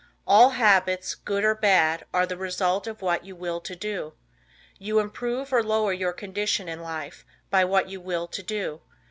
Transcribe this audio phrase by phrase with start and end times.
[0.25, 4.13] All habits, good or bad, are the result of what you will to do.
[4.79, 8.81] You improve or lower your condition in life by what you will to do.